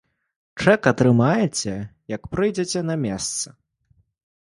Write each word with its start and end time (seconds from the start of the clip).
Чэк 0.63 0.81
атрымаеце, 0.91 1.75
як 2.15 2.21
прыйдзеце 2.35 2.79
на 2.91 3.01
месца. 3.07 3.47